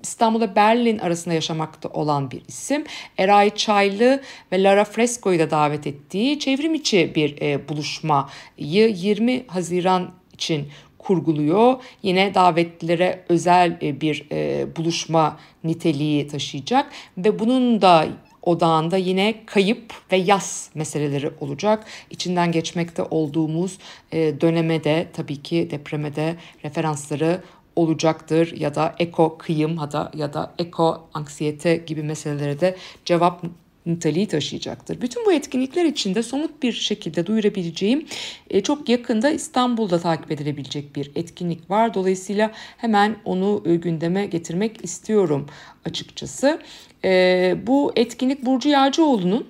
İstanbul'da 0.04 0.56
Berlin 0.56 1.00
arasında 1.00 1.34
yaşamakta 1.34 1.89
olan 1.89 2.32
bir 2.32 2.42
isim. 2.48 2.84
Eray 3.18 3.56
Çaylı 3.56 4.22
ve 4.51 4.63
Lara 4.63 4.86
Fresco'yu 4.86 5.39
da 5.39 5.51
davet 5.51 5.88
ettiği 5.88 6.39
çevrim 6.39 6.74
içi 6.74 7.12
bir 7.16 7.42
e, 7.42 7.70
buluşmayı 7.70 8.27
20 8.58 9.48
Haziran 9.48 10.12
için 10.34 10.68
kurguluyor. 10.98 11.75
Yine 12.04 12.34
davetlilere 12.34 13.24
özel 13.30 13.77
e, 13.82 14.01
bir 14.01 14.27
e, 14.32 14.68
buluşma 14.75 15.39
niteliği 15.63 16.27
taşıyacak 16.27 16.92
ve 17.18 17.39
bunun 17.39 17.82
da 17.82 18.08
odağında 18.48 18.98
yine 18.98 19.46
kayıp 19.46 19.94
ve 20.12 20.18
yaz 20.18 20.70
meseleleri 20.75 21.32
olacak. 21.39 21.86
İçinden 22.10 22.51
geçmekte 22.51 23.04
olduğumuz 23.04 23.77
e, 24.12 24.42
döneme 24.42 24.84
de 24.84 25.08
tabii 25.13 25.42
ki 25.42 25.68
depreme 25.72 26.16
de 26.16 26.36
referansları 26.63 27.42
olacaktır 27.77 28.57
ya 28.57 28.75
da 28.75 28.96
eko 29.00 29.38
kıyım 29.38 29.77
ya 29.77 30.12
ya 30.15 30.34
da 30.34 30.53
eko 30.57 31.10
anksiyete 31.13 31.75
gibi 31.75 32.03
meselelere 32.03 32.60
de 32.60 32.75
cevap 33.05 33.43
niteliği 33.88 34.27
taşıyacaktır. 34.27 35.01
Bütün 35.01 35.25
bu 35.25 35.34
etkinlikler 35.34 35.86
içinde 35.86 36.24
somut 36.24 36.63
bir 36.63 36.72
şekilde 36.72 37.25
duyurabileceğim 37.25 38.05
e, 38.50 38.62
çok 38.62 38.89
yakında 38.89 39.29
İstanbul'da 39.29 40.00
takip 40.00 40.31
edilebilecek 40.31 40.96
bir 40.96 41.12
etkinlik 41.15 41.69
var. 41.69 41.93
Dolayısıyla 41.93 42.51
hemen 42.77 43.15
onu 43.25 43.63
e, 43.65 43.75
gündeme 43.75 44.25
getirmek 44.25 44.84
istiyorum 44.84 45.46
açıkçası. 45.86 46.60
E, 47.05 47.55
bu 47.67 47.91
etkinlik 47.96 48.46
Burcu 48.46 48.69
Yağcıoğlu'nun 48.69 49.48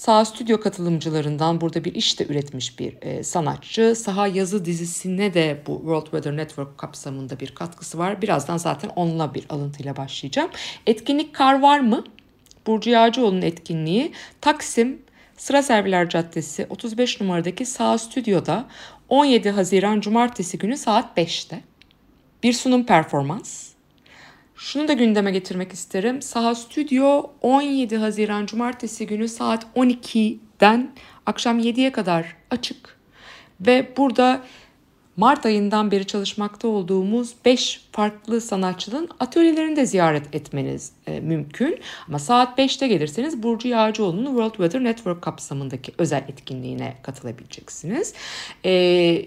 Sağ 0.00 0.24
stüdyo 0.24 0.60
katılımcılarından 0.60 1.60
burada 1.60 1.84
bir 1.84 1.94
iş 1.94 2.18
de 2.18 2.26
üretmiş 2.26 2.78
bir 2.78 2.96
e, 3.02 3.22
sanatçı. 3.22 3.94
Saha 3.96 4.26
yazı 4.26 4.64
dizisine 4.64 5.34
de 5.34 5.62
bu 5.66 5.76
World 5.76 6.02
Weather 6.02 6.36
Network 6.36 6.78
kapsamında 6.78 7.40
bir 7.40 7.54
katkısı 7.54 7.98
var. 7.98 8.22
Birazdan 8.22 8.56
zaten 8.56 8.90
onunla 8.96 9.34
bir 9.34 9.44
alıntıyla 9.48 9.96
başlayacağım. 9.96 10.50
Etkinlik 10.86 11.34
Kar 11.34 11.60
var 11.60 11.80
mı? 11.80 12.04
Burcu 12.66 12.90
Yağcıoğlu'nun 12.90 13.42
etkinliği 13.42 14.12
Taksim 14.40 15.02
Sıra 15.36 15.62
Serviler 15.62 16.08
Caddesi 16.08 16.66
35 16.70 17.20
numaradaki 17.20 17.66
Sağ 17.66 17.98
Stüdyo'da 17.98 18.68
17 19.08 19.50
Haziran 19.50 20.00
Cumartesi 20.00 20.58
günü 20.58 20.76
saat 20.76 21.18
5'te. 21.18 21.60
Bir 22.42 22.52
sunum 22.52 22.86
performans. 22.86 23.69
Şunu 24.60 24.88
da 24.88 24.92
gündeme 24.92 25.30
getirmek 25.30 25.72
isterim. 25.72 26.22
Saha 26.22 26.54
Stüdyo 26.54 27.22
17 27.42 27.96
Haziran 27.96 28.46
Cumartesi 28.46 29.06
günü 29.06 29.28
saat 29.28 29.66
12'den 29.76 30.90
akşam 31.26 31.58
7'ye 31.58 31.92
kadar 31.92 32.36
açık. 32.50 32.98
Ve 33.60 33.88
burada 33.96 34.42
Mart 35.16 35.46
ayından 35.46 35.90
beri 35.90 36.06
çalışmakta 36.06 36.68
olduğumuz 36.68 37.34
5 37.44 37.80
farklı 37.92 38.40
sanatçının 38.40 39.08
atölyelerini 39.20 39.76
de 39.76 39.86
ziyaret 39.86 40.34
etmeniz 40.34 40.92
e, 41.06 41.20
mümkün. 41.20 41.80
Ama 42.08 42.18
saat 42.18 42.58
5'te 42.58 42.88
gelirseniz 42.88 43.42
Burcu 43.42 43.68
Yağcıoğlu'nun 43.68 44.26
World 44.26 44.50
Weather 44.50 44.84
Network 44.84 45.22
kapsamındaki 45.22 45.92
özel 45.98 46.24
etkinliğine 46.28 46.96
katılabileceksiniz. 47.02 48.14
E, 48.64 49.24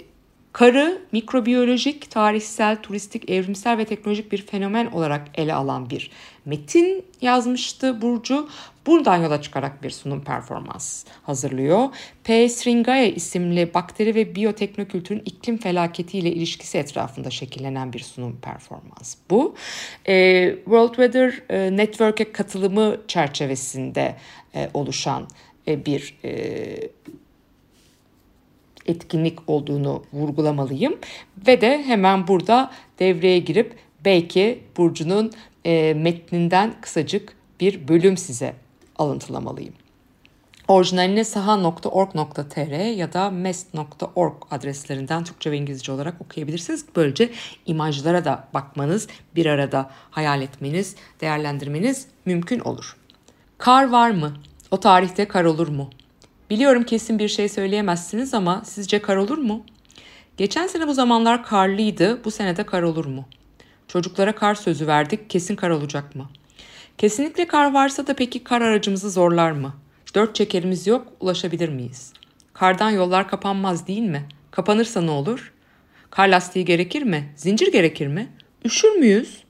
Karı 0.53 1.01
mikrobiyolojik, 1.11 2.11
tarihsel, 2.11 2.81
turistik, 2.81 3.29
evrimsel 3.29 3.77
ve 3.77 3.85
teknolojik 3.85 4.31
bir 4.31 4.45
fenomen 4.45 4.85
olarak 4.85 5.27
ele 5.35 5.53
alan 5.53 5.89
bir 5.89 6.11
metin 6.45 7.05
yazmıştı 7.21 8.01
Burcu. 8.01 8.49
Buradan 8.87 9.17
yola 9.17 9.41
çıkarak 9.41 9.83
bir 9.83 9.89
sunum 9.89 10.23
performans 10.23 11.05
hazırlıyor. 11.23 11.89
P. 12.23 12.49
Sringaya 12.49 13.05
isimli 13.05 13.73
bakteri 13.73 14.15
ve 14.15 14.35
biyoteknokültürün 14.35 15.21
iklim 15.25 15.57
felaketiyle 15.57 16.31
ilişkisi 16.31 16.77
etrafında 16.77 17.29
şekillenen 17.29 17.93
bir 17.93 17.99
sunum 17.99 18.39
performans 18.41 19.15
bu. 19.29 19.55
Ee, 20.07 20.55
World 20.65 20.95
Weather 20.95 21.43
e, 21.49 21.77
Network'e 21.77 22.31
katılımı 22.31 22.97
çerçevesinde 23.07 24.15
e, 24.55 24.69
oluşan 24.73 25.27
e, 25.67 25.85
bir 25.85 26.17
e, 26.23 26.33
etkinlik 28.85 29.49
olduğunu 29.49 30.03
vurgulamalıyım. 30.13 30.95
Ve 31.47 31.61
de 31.61 31.83
hemen 31.83 32.27
burada 32.27 32.71
devreye 32.99 33.39
girip 33.39 33.75
belki 34.05 34.63
Burcu'nun 34.77 35.31
e, 35.65 35.93
metninden 35.93 36.73
kısacık 36.81 37.35
bir 37.59 37.87
bölüm 37.87 38.17
size 38.17 38.53
alıntılamalıyım. 38.95 39.73
Orijinalini 40.67 41.25
saha.org.tr 41.25 42.95
ya 42.95 43.13
da 43.13 43.29
mest.org 43.29 44.33
adreslerinden 44.51 45.23
Türkçe 45.23 45.51
ve 45.51 45.57
İngilizce 45.57 45.91
olarak 45.91 46.21
okuyabilirsiniz. 46.21 46.85
Böylece 46.95 47.29
imajlara 47.65 48.25
da 48.25 48.47
bakmanız, 48.53 49.07
bir 49.35 49.45
arada 49.45 49.89
hayal 50.11 50.41
etmeniz, 50.41 50.95
değerlendirmeniz 51.21 52.07
mümkün 52.25 52.59
olur. 52.59 52.97
Kar 53.57 53.89
var 53.91 54.11
mı? 54.11 54.33
O 54.71 54.79
tarihte 54.79 55.27
kar 55.27 55.45
olur 55.45 55.67
mu? 55.67 55.89
Biliyorum 56.53 56.83
kesin 56.83 57.19
bir 57.19 57.27
şey 57.27 57.49
söyleyemezsiniz 57.49 58.33
ama 58.33 58.61
sizce 58.65 59.01
kar 59.01 59.15
olur 59.15 59.37
mu? 59.37 59.65
Geçen 60.37 60.67
sene 60.67 60.87
bu 60.87 60.93
zamanlar 60.93 61.43
karlıydı, 61.43 62.23
bu 62.25 62.31
sene 62.31 62.57
de 62.57 62.63
kar 62.63 62.81
olur 62.81 63.05
mu? 63.05 63.25
Çocuklara 63.87 64.35
kar 64.35 64.55
sözü 64.55 64.87
verdik. 64.87 65.29
Kesin 65.29 65.55
kar 65.55 65.69
olacak 65.69 66.15
mı? 66.15 66.29
Kesinlikle 66.97 67.47
kar 67.47 67.73
varsa 67.73 68.07
da 68.07 68.13
peki 68.13 68.43
kar 68.43 68.61
aracımızı 68.61 69.09
zorlar 69.09 69.51
mı? 69.51 69.73
Dört 70.15 70.35
çekerimiz 70.35 70.87
yok, 70.87 71.07
ulaşabilir 71.19 71.69
miyiz? 71.69 72.13
Kardan 72.53 72.89
yollar 72.89 73.27
kapanmaz 73.27 73.87
değil 73.87 74.03
mi? 74.03 74.25
Kapanırsa 74.51 75.01
ne 75.01 75.11
olur? 75.11 75.53
Kar 76.09 76.27
lastiği 76.27 76.65
gerekir 76.65 77.03
mi? 77.03 77.33
Zincir 77.35 77.71
gerekir 77.71 78.07
mi? 78.07 78.27
Üşür 78.65 78.91
müyüz? 78.91 79.43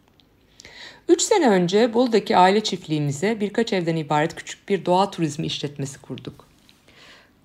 Üç 1.09 1.21
sene 1.21 1.49
önce 1.49 1.93
Bolu'daki 1.93 2.37
aile 2.37 2.63
çiftliğimize 2.63 3.39
birkaç 3.39 3.73
evden 3.73 3.95
ibaret 3.95 4.35
küçük 4.35 4.69
bir 4.69 4.85
doğa 4.85 5.11
turizmi 5.11 5.45
işletmesi 5.45 6.01
kurduk. 6.01 6.52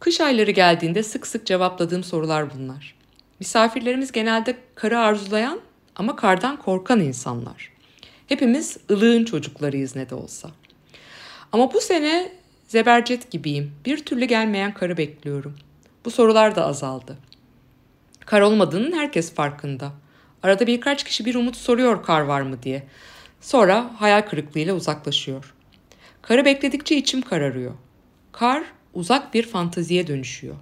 Kış 0.01 0.21
ayları 0.21 0.51
geldiğinde 0.51 1.03
sık 1.03 1.27
sık 1.27 1.47
cevapladığım 1.47 2.05
sorular 2.05 2.55
bunlar. 2.55 2.95
Misafirlerimiz 3.41 4.13
genelde 4.13 4.57
karı 4.75 4.99
arzulayan 4.99 5.61
ama 5.97 6.17
kardan 6.17 6.57
korkan 6.57 7.01
insanlar. 7.01 7.73
Hepimiz 8.27 8.77
ılığın 8.91 9.25
çocuklarıyız 9.25 9.97
ne 9.97 10.11
de 10.11 10.15
olsa. 10.15 10.51
Ama 11.53 11.73
bu 11.73 11.81
sene 11.81 12.33
zebercet 12.69 13.31
gibiyim. 13.31 13.73
Bir 13.85 14.05
türlü 14.05 14.25
gelmeyen 14.25 14.75
karı 14.75 14.97
bekliyorum. 14.97 15.57
Bu 16.05 16.11
sorular 16.11 16.57
da 16.57 16.67
azaldı. 16.67 17.17
Kar 18.21 18.41
olmadığının 18.41 18.93
herkes 18.93 19.35
farkında. 19.35 19.93
Arada 20.43 20.67
birkaç 20.67 21.05
kişi 21.05 21.25
bir 21.25 21.35
umut 21.35 21.57
soruyor 21.57 22.03
kar 22.03 22.21
var 22.21 22.41
mı 22.41 22.63
diye. 22.63 22.87
Sonra 23.41 23.91
hayal 23.99 24.23
kırıklığıyla 24.23 24.75
uzaklaşıyor. 24.75 25.55
Karı 26.23 26.45
bekledikçe 26.45 26.97
içim 26.97 27.23
kararıyor. 27.23 27.75
Kar 28.33 28.65
uzak 28.95 29.35
bir 29.35 29.43
fanteziye 29.43 30.07
dönüşüyor. 30.07 30.57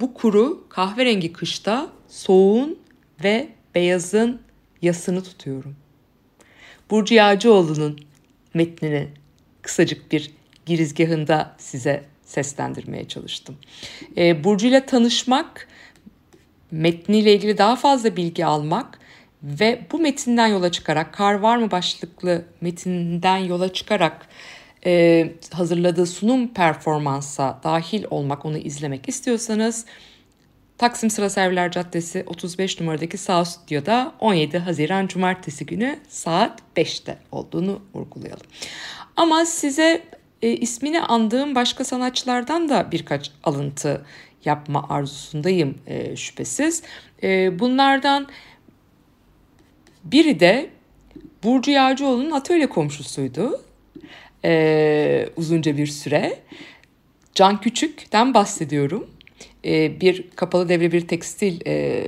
Bu 0.00 0.14
kuru 0.14 0.68
kahverengi 0.68 1.32
kışta 1.32 1.88
soğuğun 2.08 2.78
ve 3.24 3.48
beyazın 3.74 4.40
yasını 4.82 5.22
tutuyorum. 5.22 5.76
Burcu 6.90 7.14
Yağcıoğlu'nun 7.14 8.00
metnini 8.54 9.08
kısacık 9.62 10.12
bir 10.12 10.30
girizgahında 10.66 11.56
size 11.58 12.04
seslendirmeye 12.24 13.08
çalıştım. 13.08 13.56
Ee, 14.16 14.44
Burcu 14.44 14.66
ile 14.66 14.86
tanışmak, 14.86 15.68
metniyle 16.70 17.34
ilgili 17.34 17.58
daha 17.58 17.76
fazla 17.76 18.16
bilgi 18.16 18.46
almak 18.46 18.98
ve 19.42 19.86
bu 19.92 19.98
metinden 19.98 20.46
yola 20.46 20.72
çıkarak, 20.72 21.14
Kar 21.14 21.34
Var 21.34 21.56
mı 21.56 21.70
başlıklı 21.70 22.44
metinden 22.60 23.38
yola 23.38 23.72
çıkarak 23.72 24.26
e, 24.86 25.32
hazırladığı 25.52 26.06
sunum 26.06 26.48
performansa 26.48 27.60
dahil 27.64 28.04
olmak, 28.10 28.44
onu 28.44 28.58
izlemek 28.58 29.08
istiyorsanız 29.08 29.86
Taksim 30.78 31.10
Sıra 31.10 31.30
Serviler 31.30 31.70
Caddesi 31.70 32.24
35 32.26 32.80
numaradaki 32.80 33.18
Sağ 33.18 33.44
Stüdyo'da 33.44 34.12
17 34.20 34.58
Haziran 34.58 35.06
Cumartesi 35.06 35.66
günü 35.66 35.98
saat 36.08 36.60
5'te 36.76 37.18
olduğunu 37.32 37.82
vurgulayalım. 37.94 38.46
Ama 39.16 39.44
size 39.44 40.02
e, 40.42 40.50
ismini 40.50 41.00
andığım 41.00 41.54
başka 41.54 41.84
sanatçılardan 41.84 42.68
da 42.68 42.92
birkaç 42.92 43.30
alıntı 43.44 44.04
yapma 44.44 44.86
arzusundayım 44.88 45.78
e, 45.86 46.16
şüphesiz. 46.16 46.82
E, 47.22 47.58
bunlardan 47.58 48.28
biri 50.04 50.40
de 50.40 50.70
Burcu 51.44 51.70
Yağcıoğlu'nun 51.70 52.30
atölye 52.30 52.68
komşusuydu 52.68 53.60
e, 54.44 55.28
uzunca 55.36 55.76
bir 55.76 55.86
süre. 55.86 56.38
Can 57.34 57.60
Küçük'ten 57.60 58.34
bahsediyorum. 58.34 59.10
E, 59.64 60.00
bir 60.00 60.30
kapalı 60.30 60.68
devre 60.68 60.92
bir 60.92 61.08
tekstil 61.08 61.66
e, 61.66 62.06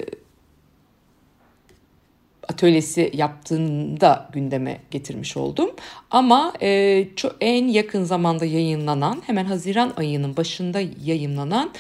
atölyesi 2.48 3.10
yaptığında 3.14 4.30
gündeme 4.32 4.80
getirmiş 4.90 5.36
oldum. 5.36 5.70
Ama 6.10 6.52
e, 6.62 7.08
en 7.40 7.68
yakın 7.68 8.04
zamanda 8.04 8.44
yayınlanan, 8.44 9.22
hemen 9.26 9.44
Haziran 9.44 9.92
ayının 9.96 10.36
başında 10.36 10.80
yayınlanan 11.04 11.72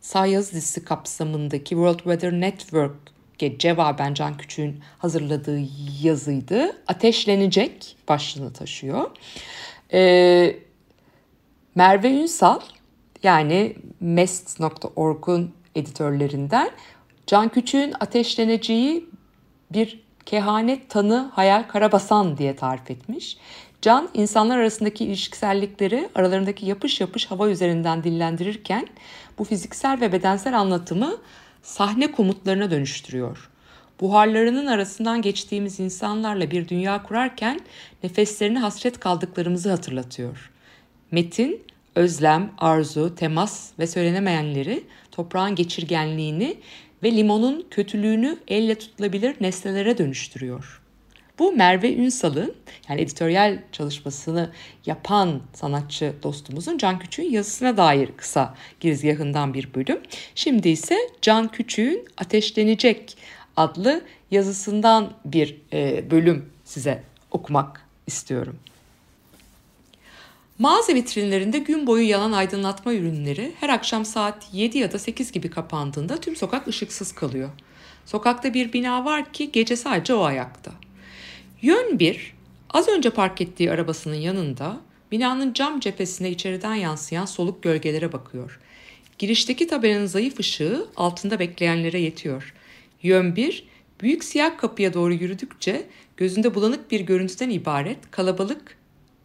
Sayaz 0.00 0.52
dizisi 0.52 0.84
kapsamındaki 0.84 1.68
World 1.68 1.98
Weather 1.98 2.32
Network'e 2.32 3.58
cevaben 3.58 4.14
Can 4.14 4.36
Küçük'ün 4.36 4.80
hazırladığı 4.98 5.60
yazıydı. 6.02 6.82
Ateşlenecek 6.86 7.96
başlığını 8.08 8.52
taşıyor. 8.52 9.10
Ee, 9.92 10.56
Merve 11.74 12.10
Ünsal 12.10 12.60
yani 13.22 13.76
mest.org'un 14.00 15.54
editörlerinden 15.74 16.70
Can 17.26 17.48
Küçük'ün 17.48 17.94
ateşleneceği 18.00 19.10
bir 19.72 20.00
kehanet 20.26 20.90
tanı 20.90 21.30
hayal 21.34 21.62
karabasan 21.62 22.38
diye 22.38 22.56
tarif 22.56 22.90
etmiş. 22.90 23.36
Can 23.82 24.08
insanlar 24.14 24.58
arasındaki 24.58 25.04
ilişkisellikleri 25.04 26.08
aralarındaki 26.14 26.66
yapış 26.66 27.00
yapış 27.00 27.26
hava 27.26 27.48
üzerinden 27.48 28.04
dillendirirken 28.04 28.86
bu 29.38 29.44
fiziksel 29.44 30.00
ve 30.00 30.12
bedensel 30.12 30.58
anlatımı 30.58 31.16
sahne 31.62 32.12
komutlarına 32.12 32.70
dönüştürüyor. 32.70 33.49
Buharlarının 34.00 34.66
arasından 34.66 35.22
geçtiğimiz 35.22 35.80
insanlarla 35.80 36.50
bir 36.50 36.68
dünya 36.68 37.02
kurarken 37.02 37.60
nefeslerini 38.02 38.58
hasret 38.58 39.00
kaldıklarımızı 39.00 39.70
hatırlatıyor. 39.70 40.50
Metin, 41.10 41.62
özlem, 41.94 42.52
arzu, 42.58 43.14
temas 43.14 43.70
ve 43.78 43.86
söylenemeyenleri, 43.86 44.84
toprağın 45.10 45.54
geçirgenliğini 45.54 46.56
ve 47.02 47.16
limonun 47.16 47.66
kötülüğünü 47.70 48.38
elle 48.48 48.74
tutulabilir 48.74 49.36
nesnelere 49.40 49.98
dönüştürüyor. 49.98 50.80
Bu 51.38 51.52
Merve 51.52 51.94
Ünsal'ın 51.94 52.54
yani 52.88 53.00
editoryal 53.00 53.58
çalışmasını 53.72 54.50
yapan 54.86 55.40
sanatçı 55.52 56.12
dostumuzun 56.22 56.78
Can 56.78 56.98
Küçük'ün 56.98 57.30
yazısına 57.30 57.76
dair 57.76 58.08
kısa 58.16 58.54
girizgahından 58.80 59.54
bir 59.54 59.74
bölüm. 59.74 60.00
Şimdi 60.34 60.68
ise 60.68 60.96
Can 61.22 61.48
Küçük'ün 61.48 62.04
Ateşlenecek 62.16 63.16
adlı 63.56 64.04
yazısından 64.30 65.12
bir 65.24 65.56
e, 65.72 66.10
bölüm 66.10 66.50
size 66.64 67.02
okumak 67.30 67.86
istiyorum. 68.06 68.58
Mağaza 70.58 70.94
vitrinlerinde 70.94 71.58
gün 71.58 71.86
boyu 71.86 72.08
yalan 72.08 72.32
aydınlatma 72.32 72.94
ürünleri 72.94 73.52
her 73.60 73.68
akşam 73.68 74.04
saat 74.04 74.48
7 74.52 74.78
ya 74.78 74.92
da 74.92 74.98
8 74.98 75.32
gibi 75.32 75.50
kapandığında 75.50 76.16
tüm 76.20 76.36
sokak 76.36 76.68
ışıksız 76.68 77.12
kalıyor. 77.12 77.50
Sokakta 78.06 78.54
bir 78.54 78.72
bina 78.72 79.04
var 79.04 79.32
ki 79.32 79.52
gece 79.52 79.76
sadece 79.76 80.14
o 80.14 80.22
ayakta. 80.22 80.72
Yön 81.62 81.98
bir, 81.98 82.34
az 82.70 82.88
önce 82.88 83.10
park 83.10 83.40
ettiği 83.40 83.70
arabasının 83.70 84.14
yanında 84.14 84.80
binanın 85.12 85.52
cam 85.52 85.80
cephesine 85.80 86.30
içeriden 86.30 86.74
yansıyan 86.74 87.24
soluk 87.24 87.62
gölgelere 87.62 88.12
bakıyor. 88.12 88.60
Girişteki 89.18 89.66
tabelanın 89.66 90.06
zayıf 90.06 90.38
ışığı 90.40 90.86
altında 90.96 91.38
bekleyenlere 91.38 92.00
yetiyor. 92.00 92.54
Yön 93.02 93.36
bir, 93.36 93.68
büyük 94.00 94.24
siyah 94.24 94.58
kapıya 94.58 94.94
doğru 94.94 95.12
yürüdükçe 95.12 95.86
gözünde 96.16 96.54
bulanık 96.54 96.90
bir 96.90 97.00
görüntüden 97.00 97.50
ibaret 97.50 98.10
kalabalık 98.10 98.76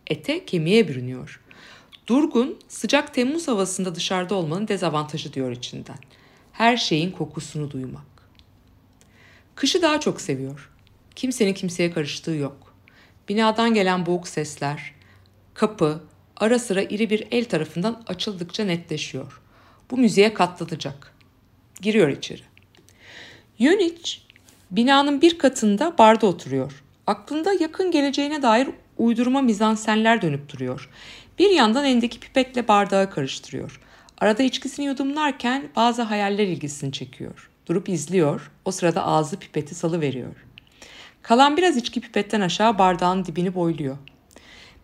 ete 0.08 0.46
kemiğe 0.46 0.88
bürünüyor. 0.88 1.42
Durgun, 2.08 2.60
sıcak 2.68 3.14
Temmuz 3.14 3.48
havasında 3.48 3.96
dışarıda 3.96 4.36
olmanın 4.36 4.68
dezavantajı 4.68 5.34
diyor 5.34 5.52
içinden. 5.52 5.98
Her 6.52 6.78
şeyin 6.78 7.12
kokusunu 7.12 7.72
duymak. 7.72 8.06
Kışı 9.56 9.82
daha 9.82 10.00
çok 10.00 10.22
seviyor. 10.22 10.70
Kimsenin 11.16 11.54
kimseye 11.54 11.92
karıştığı 11.92 12.32
yok. 12.32 12.74
Binadan 13.30 13.74
gelen 13.74 14.06
boğuk 14.06 14.28
sesler, 14.28 14.94
kapı, 15.54 16.04
ara 16.38 16.60
sıra 16.60 16.82
iri 16.82 17.10
bir 17.10 17.28
el 17.32 17.46
tarafından 17.46 18.04
açıldıkça 18.08 18.66
netleşiyor. 18.66 19.42
Bu 19.92 19.98
müziğe 19.98 20.34
katlanacak. 20.34 21.16
Giriyor 21.82 22.10
içeri. 22.10 22.42
Yöniç, 23.60 24.22
binanın 24.72 25.22
bir 25.22 25.38
katında 25.38 25.98
barda 25.98 26.28
oturuyor. 26.28 26.84
Aklında 27.08 27.54
yakın 27.60 27.92
geleceğine 27.92 28.42
dair 28.42 28.70
uydurma 28.98 29.42
mizansenler 29.42 30.22
dönüp 30.22 30.54
duruyor. 30.54 30.90
Bir 31.40 31.50
yandan 31.50 31.86
elindeki 31.86 32.20
pipetle 32.20 32.68
bardağı 32.68 33.10
karıştırıyor. 33.10 33.82
Arada 34.18 34.44
içkisini 34.44 34.86
yudumlarken 34.86 35.64
bazı 35.76 36.02
hayaller 36.02 36.48
ilgisini 36.48 36.92
çekiyor. 36.92 37.50
Durup 37.68 37.90
izliyor, 37.90 38.52
o 38.66 38.72
sırada 38.72 39.06
ağzı 39.06 39.40
pipeti 39.40 39.76
salı 39.76 40.02
veriyor. 40.02 40.36
Kalan 41.22 41.58
biraz 41.58 41.78
içki 41.78 42.02
pipetten 42.02 42.42
aşağı 42.42 42.78
bardağın 42.78 43.26
dibini 43.26 43.56
boyluyor. 43.56 43.98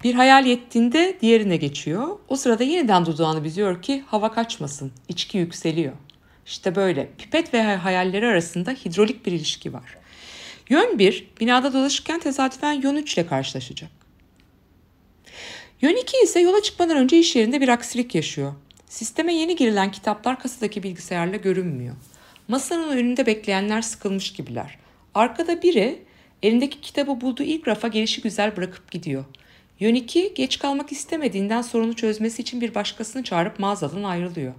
Bir 0.03 0.13
hayal 0.13 0.45
yettiğinde 0.45 1.17
diğerine 1.21 1.57
geçiyor. 1.57 2.07
O 2.27 2.35
sırada 2.35 2.63
yeniden 2.63 3.05
dudağını 3.05 3.43
büzüyor 3.43 3.81
ki 3.81 4.03
hava 4.07 4.31
kaçmasın, 4.31 4.91
içki 5.09 5.37
yükseliyor. 5.37 5.93
İşte 6.45 6.75
böyle 6.75 7.09
pipet 7.17 7.53
ve 7.53 7.61
hayalleri 7.61 8.27
arasında 8.27 8.71
hidrolik 8.71 9.25
bir 9.25 9.31
ilişki 9.31 9.73
var. 9.73 9.97
Yön 10.69 10.99
1 10.99 11.27
binada 11.39 11.73
dolaşırken 11.73 12.19
tesadüfen 12.19 12.73
yön 12.73 12.95
3 12.95 13.13
ile 13.13 13.27
karşılaşacak. 13.27 13.89
Yön 15.81 15.95
2 15.95 16.17
ise 16.23 16.39
yola 16.39 16.61
çıkmadan 16.61 16.97
önce 16.97 17.19
iş 17.19 17.35
yerinde 17.35 17.61
bir 17.61 17.67
aksilik 17.67 18.15
yaşıyor. 18.15 18.53
Sisteme 18.87 19.33
yeni 19.33 19.55
girilen 19.55 19.91
kitaplar 19.91 20.39
kasadaki 20.39 20.83
bilgisayarla 20.83 21.35
görünmüyor. 21.35 21.95
Masanın 22.47 22.89
önünde 22.89 23.25
bekleyenler 23.25 23.81
sıkılmış 23.81 24.33
gibiler. 24.33 24.77
Arkada 25.13 25.61
biri 25.61 26.05
Elindeki 26.43 26.81
kitabı 26.81 27.21
bulduğu 27.21 27.43
ilk 27.43 27.67
rafa 27.67 27.87
gelişi 27.87 28.21
güzel 28.21 28.57
bırakıp 28.57 28.91
gidiyor. 28.91 29.25
Yön 29.79 29.95
2 29.95 30.33
geç 30.33 30.59
kalmak 30.59 30.91
istemediğinden 30.91 31.61
sorunu 31.61 31.95
çözmesi 31.95 32.41
için 32.41 32.61
bir 32.61 32.75
başkasını 32.75 33.23
çağırıp 33.23 33.59
mağazadan 33.59 34.03
ayrılıyor. 34.03 34.53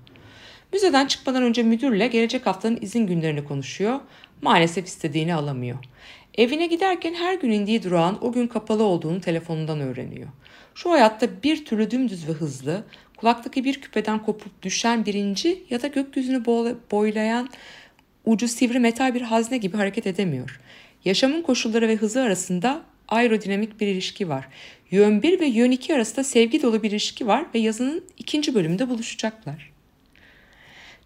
Müzeden 0.73 1.07
çıkmadan 1.07 1.43
önce 1.43 1.63
müdürle 1.63 2.07
gelecek 2.07 2.47
haftanın 2.47 2.79
izin 2.81 3.07
günlerini 3.07 3.45
konuşuyor. 3.45 4.01
Maalesef 4.43 4.87
istediğini 4.87 5.35
alamıyor. 5.35 5.79
Evine 6.39 6.67
giderken 6.67 7.15
her 7.15 7.35
gün 7.35 7.51
indiği 7.51 7.83
durağın 7.83 8.19
o 8.21 8.33
gün 8.33 8.47
kapalı 8.47 8.83
olduğunu 8.83 9.21
telefonundan 9.21 9.81
öğreniyor. 9.81 10.29
Şu 10.75 10.91
hayatta 10.91 11.43
bir 11.43 11.65
türlü 11.65 11.91
dümdüz 11.91 12.29
ve 12.29 12.33
hızlı, 12.33 12.85
kulaktaki 13.17 13.65
bir 13.65 13.81
küpeden 13.81 14.23
kopup 14.23 14.63
düşen 14.63 15.07
birinci 15.07 15.65
ya 15.71 15.83
da 15.83 15.87
gökyüzünü 15.87 16.45
boylayan 16.91 17.49
ucu 18.25 18.49
sivri 18.49 18.79
metal 18.79 19.15
bir 19.15 19.23
hazne 19.23 19.57
gibi 19.57 19.77
hareket 19.77 20.07
edemiyor. 20.07 20.61
Yaşamın 21.05 21.43
koşulları 21.43 21.89
ve 21.89 21.97
hızı 21.97 22.23
arasında 22.23 22.83
aerodinamik 23.09 23.81
bir 23.81 23.87
ilişki 23.87 24.29
var. 24.29 24.49
Yön 24.91 25.23
1 25.23 25.41
ve 25.41 25.47
yön 25.47 25.71
2 25.71 25.95
arasında 25.95 26.25
sevgi 26.25 26.63
dolu 26.63 26.83
bir 26.83 26.91
ilişki 26.91 27.27
var 27.27 27.47
ve 27.55 27.59
yazının 27.59 28.05
ikinci 28.19 28.55
bölümünde 28.55 28.89
buluşacaklar. 28.89 29.72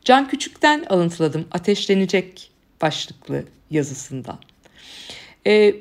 Can 0.07 0.29
Küçük'ten 0.29 0.85
alıntıladım 0.89 1.47
Ateşlenecek 1.53 2.51
başlıklı 2.83 3.45
yazısından. 3.71 4.39
Ee, 5.47 5.75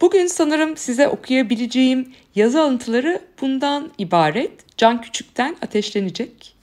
bugün 0.00 0.26
sanırım 0.26 0.76
size 0.76 1.08
okuyabileceğim 1.08 2.12
yazı 2.34 2.62
alıntıları 2.62 3.20
bundan 3.40 3.92
ibaret. 3.98 4.76
Can 4.76 5.00
Küçük'ten 5.00 5.56
Ateşlenecek. 5.62 6.54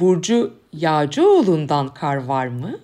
Burcu 0.00 0.54
Yağcıoğlu'ndan 0.72 1.94
Kar 1.94 2.16
Var 2.16 2.46
mı? 2.46 2.80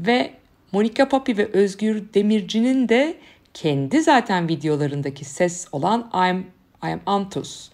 Ve 0.00 0.32
Monika 0.72 1.08
Papi 1.08 1.36
ve 1.36 1.46
Özgür 1.46 2.02
Demirci'nin 2.14 2.88
de 2.88 3.16
kendi 3.54 4.02
zaten 4.02 4.48
videolarındaki 4.48 5.24
ses 5.24 5.66
olan 5.72 6.10
I'm, 6.14 6.46
I'm 6.90 7.00
Antus 7.06 7.70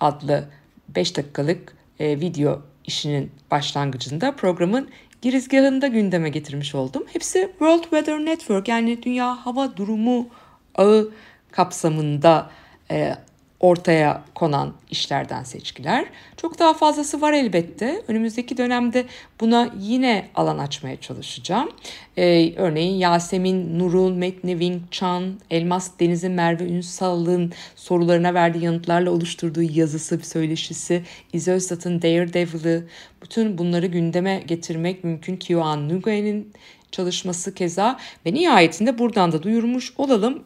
adlı 0.00 0.48
5 0.88 1.16
dakikalık 1.16 1.76
e, 1.98 2.20
video 2.20 2.62
işinin 2.86 3.30
başlangıcında 3.50 4.36
programın 4.36 4.88
girizgahında 5.22 5.86
gündeme 5.86 6.28
getirmiş 6.28 6.74
oldum. 6.74 7.04
Hepsi 7.12 7.48
World 7.50 7.82
Weather 7.82 8.18
Network 8.18 8.68
yani 8.68 9.02
Dünya 9.02 9.46
Hava 9.46 9.76
Durumu 9.76 10.28
ağı 10.74 11.10
kapsamında 11.52 12.50
e, 12.90 13.14
ortaya 13.60 14.24
konan 14.34 14.74
işlerden 14.90 15.44
seçkiler. 15.44 16.06
Çok 16.36 16.58
daha 16.58 16.74
fazlası 16.74 17.20
var 17.20 17.32
elbette. 17.32 18.02
Önümüzdeki 18.08 18.56
dönemde 18.56 19.04
buna 19.40 19.70
yine 19.80 20.28
alan 20.34 20.58
açmaya 20.58 21.00
çalışacağım. 21.00 21.70
Ee, 22.18 22.54
örneğin 22.56 22.94
Yasemin 22.94 23.78
Nur'un, 23.78 24.16
Metni 24.16 24.50
Wing 24.50 24.82
Chan, 24.90 25.40
Elmas 25.50 25.90
Deniz'in 26.00 26.32
Merve 26.32 26.64
Ünsal'ın 26.64 27.52
sorularına 27.76 28.34
verdiği 28.34 28.64
yanıtlarla 28.64 29.10
oluşturduğu 29.10 29.62
yazısı, 29.62 30.18
söyleşisi, 30.18 31.02
İzi 31.32 31.52
Öztat'ın 31.52 32.02
Daredevil'ı, 32.02 32.86
bütün 33.22 33.58
bunları 33.58 33.86
gündeme 33.86 34.42
getirmek 34.46 35.04
mümkün. 35.04 35.36
Kyoan 35.36 35.88
Nguyen'in 35.88 36.52
çalışması 36.92 37.54
keza 37.54 37.98
ve 38.26 38.34
nihayetinde 38.34 38.98
buradan 38.98 39.32
da 39.32 39.42
duyurmuş 39.42 39.92
olalım. 39.98 40.44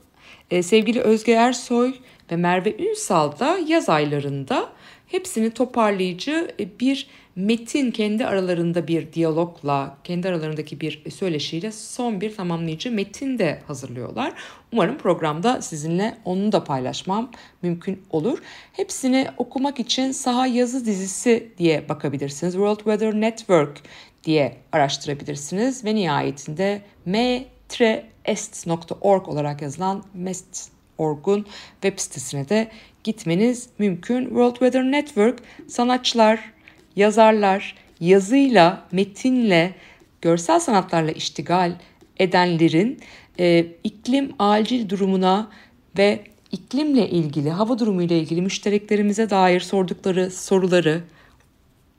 Ee, 0.50 0.62
sevgili 0.62 1.00
Özge 1.00 1.32
Ersoy 1.32 1.94
ve 2.32 2.36
Merve 2.36 2.76
Ünsal 2.76 3.38
da 3.38 3.58
yaz 3.66 3.88
aylarında 3.88 4.68
hepsini 5.06 5.50
toparlayıcı 5.50 6.50
e, 6.60 6.80
bir 6.80 7.06
metin 7.36 7.90
kendi 7.90 8.26
aralarında 8.26 8.88
bir 8.88 9.12
diyalogla, 9.12 9.96
kendi 10.04 10.28
aralarındaki 10.28 10.80
bir 10.80 11.10
söyleşiyle 11.10 11.72
son 11.72 12.20
bir 12.20 12.36
tamamlayıcı 12.36 12.90
metin 12.90 13.38
de 13.38 13.62
hazırlıyorlar. 13.66 14.32
Umarım 14.72 14.98
programda 14.98 15.62
sizinle 15.62 16.18
onu 16.24 16.52
da 16.52 16.64
paylaşmam 16.64 17.30
mümkün 17.62 18.02
olur. 18.10 18.38
Hepsini 18.72 19.26
okumak 19.36 19.80
için 19.80 20.12
Saha 20.12 20.46
Yazı 20.46 20.86
Dizisi 20.86 21.52
diye 21.58 21.88
bakabilirsiniz. 21.88 22.52
World 22.52 22.76
Weather 22.76 23.20
Network 23.20 23.82
diye 24.24 24.56
araştırabilirsiniz 24.72 25.84
ve 25.84 25.94
nihayetinde 25.94 26.82
metreest.org 27.06 29.28
olarak 29.28 29.62
yazılan 29.62 30.04
MEST 30.14 30.79
Orgun 31.00 31.46
web 31.82 31.98
sitesine 31.98 32.48
de 32.48 32.70
gitmeniz 33.04 33.68
mümkün. 33.78 34.24
World 34.24 34.52
Weather 34.52 34.84
Network 34.84 35.38
sanatçılar, 35.68 36.52
yazarlar, 36.96 37.74
yazıyla, 38.00 38.86
metinle, 38.92 39.74
görsel 40.22 40.60
sanatlarla 40.60 41.10
iştigal 41.10 41.72
edenlerin 42.18 43.00
e, 43.38 43.66
iklim 43.84 44.32
acil 44.38 44.88
durumuna 44.88 45.50
ve 45.98 46.24
iklimle 46.52 47.10
ilgili, 47.10 47.50
hava 47.50 47.78
durumuyla 47.78 48.16
ilgili 48.16 48.42
müştereklerimize 48.42 49.30
dair 49.30 49.60
sordukları 49.60 50.30
soruları, 50.30 51.02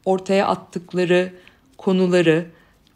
ortaya 0.05 0.47
attıkları 0.47 1.33
konuları, 1.77 2.45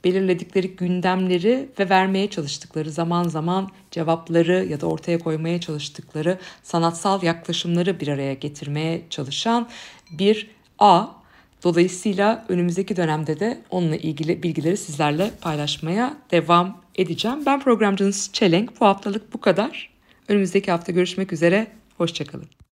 belirledikleri 0.05 0.67
gündemleri 0.67 1.69
ve 1.79 1.89
vermeye 1.89 2.29
çalıştıkları 2.29 2.91
zaman 2.91 3.23
zaman 3.23 3.69
cevapları 3.91 4.65
ya 4.69 4.81
da 4.81 4.87
ortaya 4.87 5.19
koymaya 5.19 5.61
çalıştıkları 5.61 6.39
sanatsal 6.63 7.23
yaklaşımları 7.23 7.99
bir 7.99 8.07
araya 8.07 8.33
getirmeye 8.33 9.01
çalışan 9.09 9.69
bir 10.11 10.49
A. 10.79 11.07
Dolayısıyla 11.63 12.45
önümüzdeki 12.49 12.95
dönemde 12.95 13.39
de 13.39 13.61
onunla 13.69 13.95
ilgili 13.95 14.43
bilgileri 14.43 14.77
sizlerle 14.77 15.31
paylaşmaya 15.41 16.17
devam 16.31 16.81
edeceğim. 16.95 17.45
Ben 17.45 17.59
programcınız 17.59 18.29
Çelenk. 18.33 18.81
Bu 18.81 18.85
haftalık 18.85 19.33
bu 19.33 19.41
kadar. 19.41 19.89
Önümüzdeki 20.27 20.71
hafta 20.71 20.91
görüşmek 20.91 21.33
üzere. 21.33 21.67
Hoşçakalın. 21.97 22.55